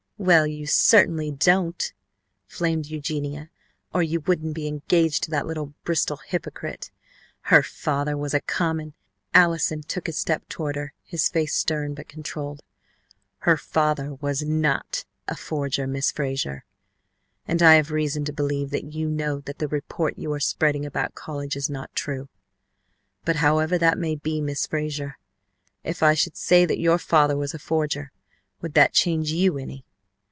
[0.23, 1.91] "Well, you certainly don't,"
[2.45, 3.49] flamed Eugenia,
[3.91, 6.91] "or you wouldn't be engaged to that little Bristol hypocrite.
[7.45, 8.93] Her father was a common"
[9.33, 12.61] Allison took a step toward her, his face stern but controlled.
[13.39, 16.65] "Her father was not a forger, Miss Frazer,
[17.47, 20.85] and I have reason to believe that you know that the report you are spreading
[20.85, 22.29] about college is not true.
[23.25, 25.17] But however that may be, Miss Frazer,
[25.83, 28.11] if I should say that your father was a forger
[28.61, 29.83] would that change you any?